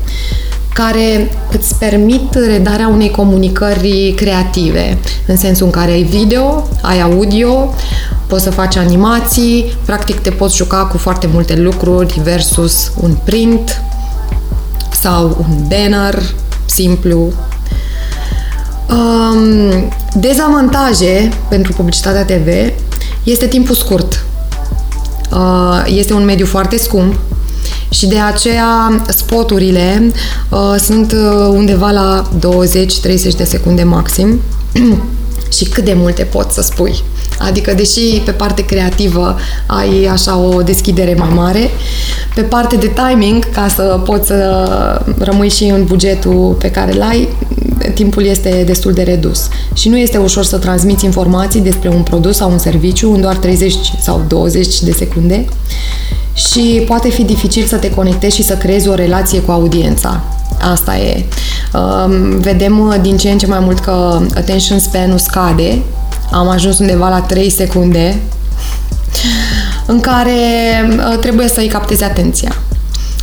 [0.74, 7.74] care îți permit redarea unei comunicări creative, în sensul în care ai video, ai audio,
[8.28, 13.82] poți să faci animații, practic te poți juca cu foarte multe lucruri versus un print
[15.02, 16.24] sau un banner
[16.78, 17.34] simplu.
[18.90, 22.74] Um, dezavantaje pentru publicitatea TV
[23.24, 24.26] este timpul scurt.
[25.32, 27.16] Uh, este un mediu foarte scump
[27.90, 30.12] și de aceea spoturile
[30.50, 32.40] uh, sunt uh, undeva la 20-30
[33.38, 34.40] de secunde maxim
[35.58, 37.04] și cât de multe poți să spui.
[37.40, 41.70] Adică, deși pe parte creativă ai așa o deschidere mai mare,
[42.36, 47.02] pe parte de timing, ca să poți să rămâi și în bugetul pe care îl
[47.02, 47.28] ai,
[47.94, 49.48] timpul este destul de redus.
[49.74, 53.36] Și nu este ușor să transmiți informații despre un produs sau un serviciu în doar
[53.36, 55.46] 30 sau 20 de secunde
[56.34, 60.24] și poate fi dificil să te conectezi și să creezi o relație cu audiența.
[60.72, 61.26] Asta e.
[61.74, 65.82] Um, vedem din ce în ce mai mult că attention span-ul scade.
[66.32, 68.20] Am ajuns undeva la 3 secunde
[69.86, 70.32] în care
[70.98, 72.56] uh, trebuie să-i captezi atenția.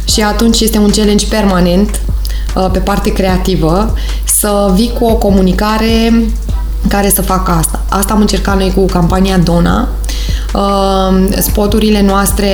[0.05, 2.01] Și atunci este un challenge permanent
[2.55, 6.25] uh, pe parte creativă să vii cu o comunicare
[6.89, 7.85] care să facă asta.
[7.89, 9.89] Asta am încercat noi cu campania Dona.
[10.55, 12.49] Uh, spoturile noastre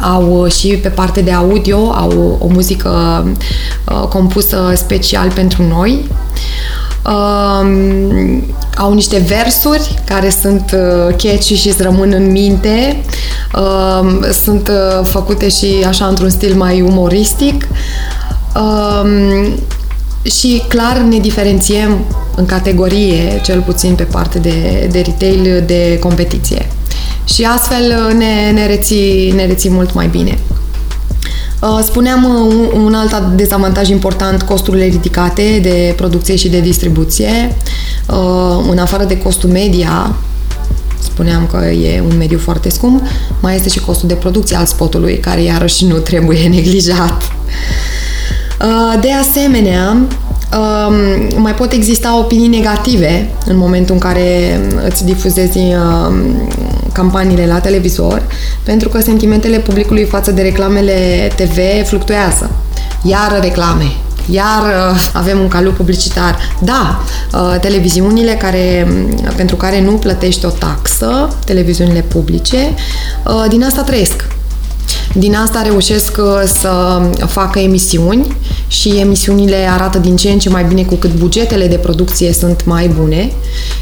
[0.00, 3.24] au și pe parte de audio, au o muzică
[4.08, 6.08] compusă special pentru noi.
[7.06, 8.42] Um,
[8.76, 13.00] au niște versuri care sunt uh, catchy și îți rămân în minte.
[13.54, 17.68] Um, sunt uh, făcute și așa într-un stil mai umoristic.
[18.56, 19.58] Um,
[20.22, 22.04] și clar ne diferențiem
[22.36, 26.68] în categorie, cel puțin pe parte de, de retail, de competiție.
[27.24, 30.38] Și astfel ne, ne, reții, ne reții mult mai bine.
[31.66, 37.56] Uh, spuneam uh, un, un alt dezavantaj important, costurile ridicate de producție și de distribuție.
[38.08, 40.16] Uh, în afară de costul media,
[40.98, 43.02] spuneam că e un mediu foarte scump,
[43.40, 47.22] mai este și costul de producție al spotului, care iarăși nu trebuie neglijat.
[49.00, 50.06] De asemenea,
[50.52, 56.48] um, mai pot exista opinii negative în momentul în care îți difuzezi um,
[56.92, 58.22] campaniile la televizor,
[58.62, 62.50] pentru că sentimentele publicului față de reclamele TV fluctuează.
[63.02, 63.92] Iar reclame,
[64.30, 66.38] iar uh, avem un calup publicitar.
[66.60, 68.86] Da, uh, televiziunile care,
[69.36, 72.74] pentru care nu plătești o taxă, televiziunile publice,
[73.24, 74.35] uh, din asta trăiesc.
[75.14, 80.82] Din asta reușesc să facă emisiuni și emisiunile arată din ce în ce mai bine
[80.82, 83.32] cu cât bugetele de producție sunt mai bune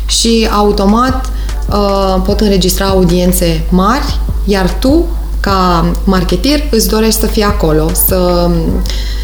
[0.06, 1.32] și automat
[1.68, 5.04] Uh, pot înregistra audiențe mari, iar tu,
[5.40, 8.50] ca marketer, îți dorești să fii acolo, să,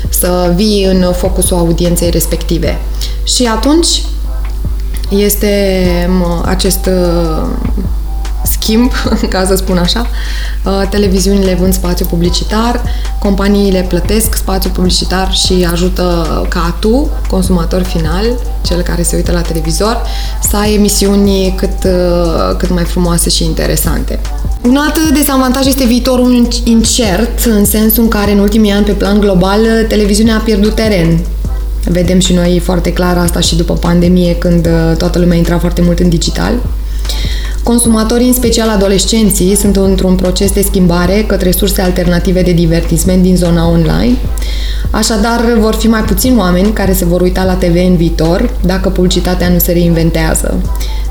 [0.08, 2.78] să vii în focusul audienței respective.
[3.22, 4.02] Și atunci
[5.08, 5.74] este
[6.44, 7.46] acest uh,
[8.42, 8.92] schimb,
[9.32, 10.06] ca să spun așa.
[10.64, 12.82] Uh, televiziunile vând spațiu publicitar,
[13.18, 18.24] companiile plătesc spațiu publicitar și ajută ca tu, consumator final,
[18.62, 20.02] cel care se uită la televizor,
[20.50, 24.20] să ai emisiuni cât, uh, cât mai frumoase și interesante.
[24.62, 29.20] Un alt dezavantaj este viitorul incert, în sensul în care în ultimii ani, pe plan
[29.20, 31.20] global, televiziunea a pierdut teren
[31.84, 35.80] Vedem și noi foarte clar asta și după pandemie, când uh, toată lumea intra foarte
[35.80, 36.52] mult în digital.
[37.62, 43.36] Consumatorii, în special adolescenții, sunt într-un proces de schimbare către surse alternative de divertisment din
[43.36, 44.16] zona online.
[44.90, 48.88] Așadar, vor fi mai puțini oameni care se vor uita la TV în viitor dacă
[48.88, 50.62] publicitatea nu se reinventează.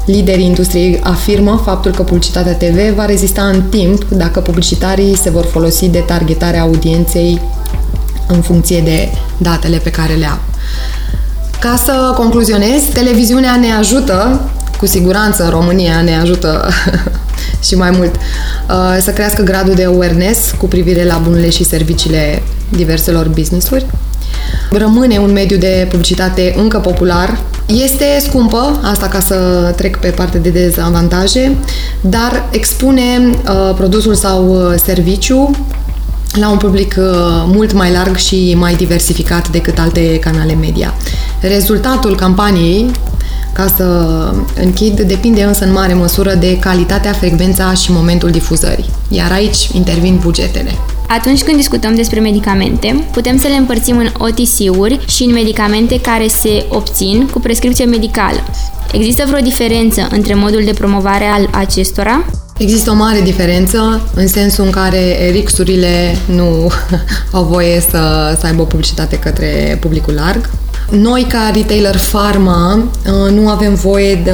[0.06, 5.46] Liderii industriei afirmă faptul că publicitatea TV va rezista în timp dacă publicitarii se vor
[5.46, 7.42] folosi de targetarea audienței
[8.28, 10.40] în funcție de datele pe care le au.
[11.60, 14.42] Ca să concluzionez, televiziunea ne ajută
[14.80, 16.70] cu siguranță România ne ajută
[17.68, 22.42] și mai mult uh, să crească gradul de awareness cu privire la bunurile și serviciile
[22.70, 23.86] diverselor business-uri.
[24.72, 27.40] Rămâne un mediu de publicitate încă popular.
[27.66, 29.36] Este scumpă, asta ca să
[29.76, 31.56] trec pe partea de dezavantaje,
[32.02, 35.50] dar expune uh, produsul sau uh, serviciu
[36.34, 37.06] la un public uh,
[37.46, 40.94] mult mai larg și mai diversificat decât alte canale media.
[41.42, 42.92] Rezultatul campaniei
[43.54, 43.84] ca să
[44.62, 48.90] închid, depinde însă în mare măsură de calitatea, frecvența și momentul difuzării.
[49.10, 50.72] Iar aici intervin bugetele.
[51.08, 56.28] Atunci când discutăm despre medicamente, putem să le împărțim în OTC-uri și în medicamente care
[56.28, 58.40] se obțin cu prescripție medicală.
[58.92, 62.26] Există vreo diferență între modul de promovare al acestora?
[62.60, 66.72] Există o mare diferență în sensul în care rixurile nu
[67.38, 70.50] au voie să, să aibă publicitate către publicul larg,
[70.92, 74.32] noi, ca retailer pharma, uh, nu avem voie de,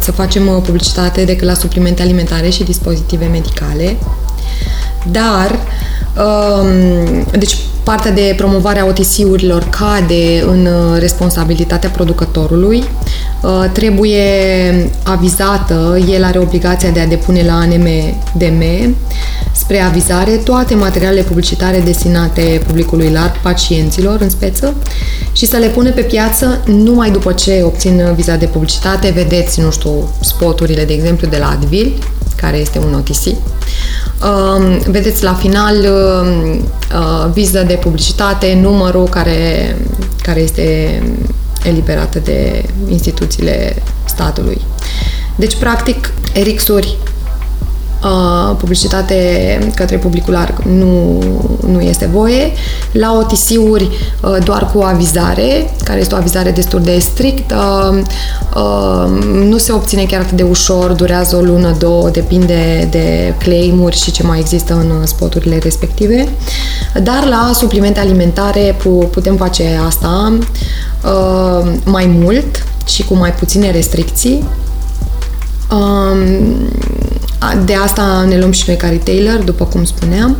[0.00, 3.96] să facem uh, publicitate decât la suplimente alimentare și dispozitive medicale,
[5.10, 5.58] dar
[6.16, 12.84] um, deci partea de promovare a OTC-urilor cade în uh, responsabilitatea producătorului,
[13.72, 18.94] trebuie avizată, el are obligația de a depune la ANMDM
[19.52, 24.74] spre avizare toate materialele publicitare destinate publicului larg, pacienților în speță,
[25.32, 29.10] și să le pune pe piață numai după ce obțin viza de publicitate.
[29.10, 31.92] Vedeți, nu știu, spoturile, de exemplu, de la Advil,
[32.36, 33.26] care este un OTC.
[33.26, 39.76] Um, vedeți la final um, uh, viza de publicitate, numărul care,
[40.22, 41.02] care este
[41.64, 44.60] eliberată de instituțiile statului.
[45.36, 46.96] Deci, practic, Erixuri
[48.04, 51.22] uh, publicitate către publicul larg nu,
[51.66, 52.52] nu este voie.
[52.92, 53.88] La OTC-uri
[54.22, 57.94] uh, doar cu avizare, care este o avizare destul de strictă.
[58.56, 63.96] Uh, nu se obține chiar atât de ușor, durează o lună, două, depinde de claim-uri
[63.96, 66.28] și ce mai există în spoturile respective.
[67.02, 68.76] Dar la suplimente alimentare
[69.10, 70.38] putem face asta
[71.04, 74.44] uh, mai mult și cu mai puține restricții.
[75.70, 76.68] Um,
[77.64, 80.36] de asta ne luăm și noi ca retailer, după cum spuneam.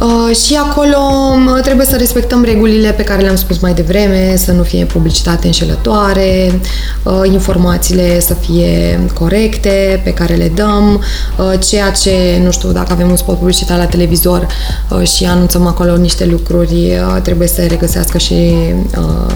[0.00, 4.52] Uh, și acolo um, trebuie să respectăm regulile pe care le-am spus mai devreme, să
[4.52, 6.60] nu fie publicitate înșelătoare,
[7.02, 11.04] uh, informațiile să fie corecte pe care le dăm,
[11.38, 14.46] uh, ceea ce, nu știu, dacă avem un spot publicitar la televizor
[14.90, 18.54] uh, și anunțăm acolo niște lucruri, uh, trebuie să regăsească și
[18.98, 19.34] uh,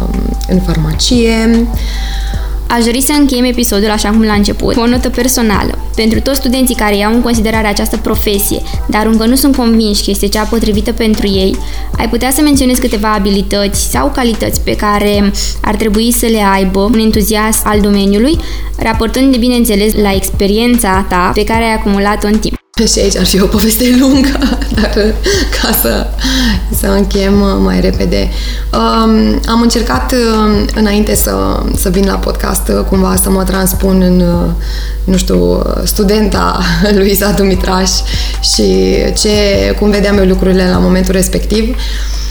[0.48, 1.66] în farmacie.
[2.68, 5.78] Aș dori să încheiem episodul așa cum l-a început, cu o notă personală.
[5.96, 10.10] Pentru toți studenții care iau în considerare această profesie, dar încă nu sunt convinși că
[10.10, 11.56] este cea potrivită pentru ei,
[11.98, 16.80] ai putea să menționezi câteva abilități sau calități pe care ar trebui să le aibă
[16.80, 18.38] un entuziast al domeniului,
[18.78, 22.63] raportând de bineînțeles la experiența ta pe care ai acumulat-o în timp.
[22.74, 24.38] Și aici ar fi o poveste lungă,
[24.74, 25.14] dar
[25.60, 26.06] ca să,
[26.80, 28.30] să încheiem mai repede.
[28.72, 34.22] Um, am încercat um, înainte să, să vin la podcast cumva să mă transpun în,
[35.04, 36.60] nu știu, studenta
[36.98, 37.90] Luisa Dumitraș
[38.40, 39.30] și ce,
[39.78, 41.68] cum vedeam eu lucrurile la momentul respectiv.
[41.68, 42.23] Uh, Uh,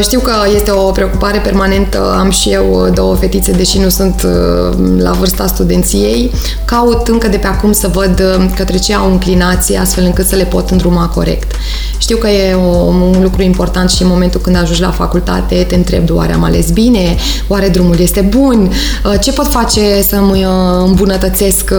[0.00, 4.76] știu că este o preocupare permanentă, am și eu două fetițe, deși nu sunt uh,
[4.98, 6.30] la vârsta studenției.
[6.64, 10.36] Caut încă de pe acum să văd uh, către ce au înclinație, astfel încât să
[10.36, 11.52] le pot îndruma corect.
[11.98, 16.12] Știu că e un lucru important și în momentul când ajungi la facultate te întrebi,
[16.12, 17.16] oare am ales bine?
[17.48, 18.72] Oare drumul este bun?
[19.20, 20.46] Ce pot face să-mi
[20.84, 21.72] îmbunătățesc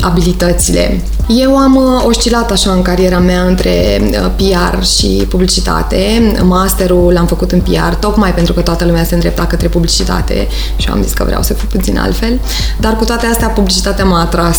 [0.00, 1.00] abilitățile?
[1.28, 4.00] Eu am oscilat așa în cariera mea între
[4.36, 6.32] PR și publicitate.
[6.42, 10.88] Masterul l-am făcut în PR, tocmai pentru că toată lumea se îndrepta către publicitate și
[10.88, 12.40] am zis că vreau să fiu puțin altfel.
[12.80, 14.58] Dar cu toate astea, publicitatea m-a atras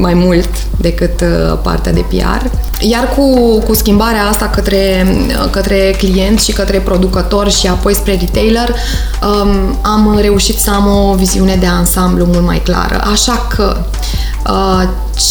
[0.00, 2.46] mai mult decât uh, partea de PR.
[2.80, 8.16] Iar cu, cu schimbarea asta către, uh, către client și către producător și apoi spre
[8.20, 8.74] retailer,
[9.22, 13.04] um, am reușit să am o viziune de ansamblu mult mai clară.
[13.12, 14.23] Așa că uh,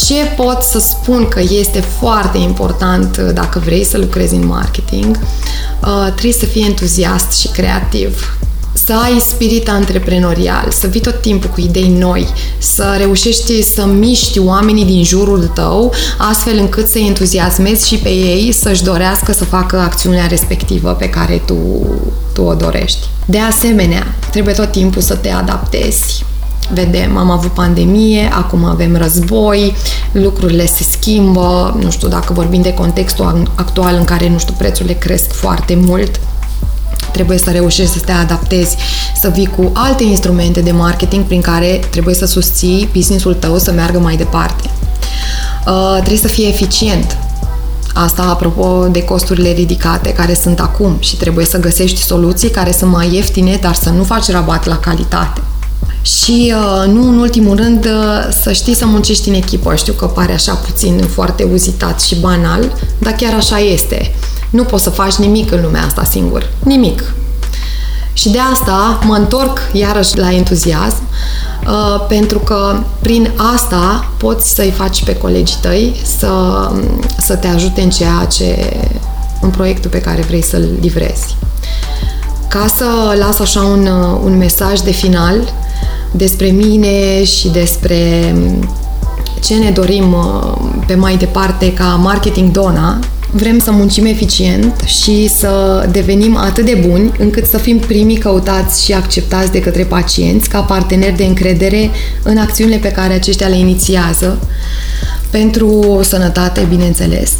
[0.06, 5.20] ce pot să spun că este foarte important dacă vrei să lucrezi în marketing
[5.88, 8.38] Uh, trebuie să fii entuziast și creativ
[8.86, 14.40] să ai spirit antreprenorial, să vii tot timpul cu idei noi, să reușești să miști
[14.40, 19.80] oamenii din jurul tău, astfel încât să-i entuziasmezi și pe ei să-și dorească să facă
[19.80, 21.56] acțiunea respectivă pe care tu,
[22.34, 23.08] tu o dorești.
[23.26, 26.26] De asemenea, trebuie tot timpul să te adaptezi
[26.74, 29.76] vedem, am avut pandemie, acum avem război,
[30.12, 34.94] lucrurile se schimbă, nu știu dacă vorbim de contextul actual în care, nu știu, prețurile
[34.94, 36.20] cresc foarte mult,
[37.12, 38.76] trebuie să reușești să te adaptezi,
[39.16, 43.72] să vii cu alte instrumente de marketing prin care trebuie să susții business-ul tău să
[43.72, 44.70] meargă mai departe.
[45.68, 47.18] Uh, trebuie să fii eficient.
[47.94, 52.92] Asta apropo de costurile ridicate care sunt acum și trebuie să găsești soluții care sunt
[52.92, 55.42] mai ieftine, dar să nu faci rabat la calitate.
[56.04, 59.76] Și uh, nu în ultimul rând uh, să știi să muncești în echipă.
[59.76, 64.16] Știu că pare așa puțin foarte uzitat și banal, dar chiar așa este.
[64.50, 66.50] Nu poți să faci nimic în lumea asta singur.
[66.64, 67.14] Nimic.
[68.14, 71.02] Și de asta mă întorc iarăși la entuziasm,
[71.68, 76.32] uh, pentru că prin asta poți să-i faci pe colegii tăi să,
[77.18, 78.78] să te ajute în ceea ce
[79.42, 81.36] în proiectul pe care vrei să-l livrezi.
[82.48, 83.88] Ca să las așa un,
[84.24, 85.54] un mesaj de final,
[86.16, 88.34] despre mine și despre
[89.42, 90.54] ce ne dorim uh,
[90.88, 93.00] pe mai departe ca marketing Dona,
[93.32, 98.84] vrem să muncim eficient și să devenim atât de buni încât să fim primii căutați
[98.84, 101.90] și acceptați de către pacienți ca parteneri de încredere
[102.24, 104.40] în acțiunile pe care aceștia le inițiază
[105.34, 107.32] pentru sănătate, bineînțeles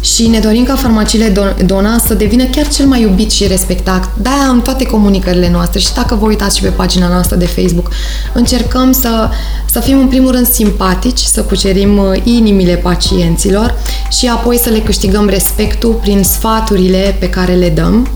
[0.00, 1.32] și ne dorim ca farmaciile
[1.66, 4.10] Dona să devină chiar cel mai iubit și respectat.
[4.16, 7.90] de în toate comunicările noastre și dacă vă uitați și pe pagina noastră de Facebook,
[8.32, 9.28] încercăm să,
[9.70, 13.74] să fim în primul rând simpatici, să cucerim uh, inimile pacienților
[14.10, 18.08] și apoi să le câștigăm respectul prin sfaturile pe care le dăm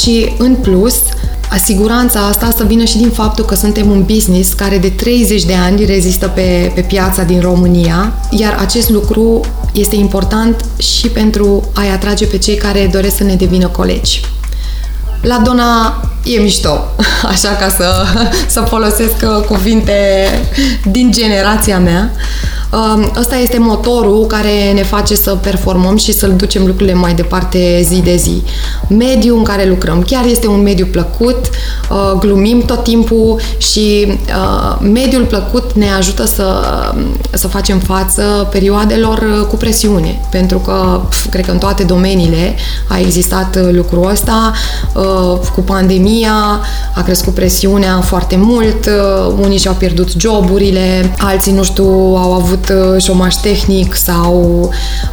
[0.00, 0.94] și în plus
[1.50, 5.54] Asiguranța asta să vină și din faptul că suntem un business care de 30 de
[5.54, 9.40] ani rezistă pe, pe piața din România, iar acest lucru
[9.72, 14.20] este important și pentru a-i atrage pe cei care doresc să ne devină colegi.
[15.22, 16.94] La Dona e mișto,
[17.32, 18.04] așa ca să,
[18.46, 20.28] să folosesc cuvinte
[20.90, 22.10] din generația mea.
[22.74, 27.82] Uh, ăsta este motorul care ne face să performăm și să-l ducem lucrurile mai departe
[27.88, 28.42] zi de zi.
[28.88, 30.02] Mediul în care lucrăm.
[30.02, 31.48] Chiar este un mediu plăcut,
[31.90, 34.18] uh, glumim tot timpul și
[34.80, 36.62] mediul plăcut ne ajută să,
[37.30, 41.00] să facem față perioadelor cu presiune, pentru că
[41.30, 42.54] cred că în toate domeniile
[42.88, 44.52] a existat lucrul ăsta,
[45.54, 46.34] cu pandemia
[46.94, 48.88] a crescut presiunea foarte mult,
[49.40, 51.84] unii și-au pierdut joburile, alții, nu știu,
[52.16, 54.60] au avut uh, șomaș tehnic sau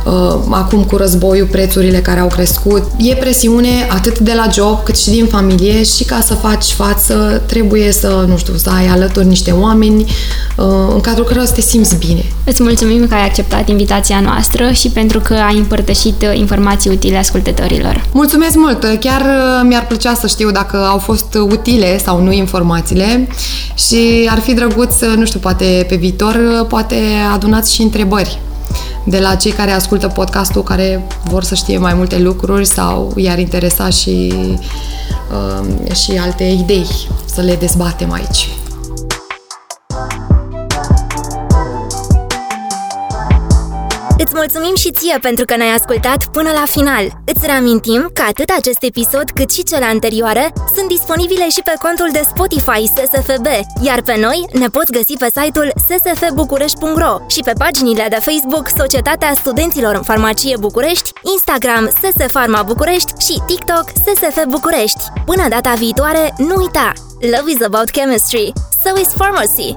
[0.06, 2.84] uh, acum cu războiul prețurile care au crescut.
[2.98, 7.42] E presiune atât de la job cât și din familie și ca să faci față
[7.46, 11.62] trebuie să, nu știu, să ai alături niște oameni uh, în cadrul cărora să te
[11.62, 12.26] simți bine.
[12.44, 17.18] Îți mulțumim că ai acceptat invitația noastră și pentru că ai împărtășit uh, informații utile
[17.18, 18.06] ascultătorilor.
[18.12, 18.98] Mulțumesc mult!
[19.00, 23.28] Chiar uh, mi-ar plăcea să știu dacă au fost utile sau nu informațiile
[23.76, 26.96] și ar fi drăguț, nu știu, poate pe viitor, poate
[27.42, 28.40] adunați și întrebări
[29.06, 33.40] de la cei care ascultă podcastul, care vor să știe mai multe lucruri sau i-ar
[33.40, 34.34] interesa și,
[35.32, 36.88] uh, și alte idei
[37.26, 38.50] să le dezbatem aici.
[44.44, 47.06] Mulțumim și ție pentru că ne-ai ascultat până la final.
[47.32, 52.10] Îți reamintim că atât acest episod cât și cele anterioare sunt disponibile și pe contul
[52.12, 53.48] de Spotify SSFB,
[53.82, 59.32] iar pe noi ne poți găsi pe site-ul ssfbucurești.ro și pe paginile de Facebook Societatea
[59.34, 65.04] Studenților în Farmacie București, Instagram SS Farma București și TikTok SSF București.
[65.26, 66.92] Până data viitoare, nu uita!
[67.34, 69.74] Love is about chemistry, so is pharmacy!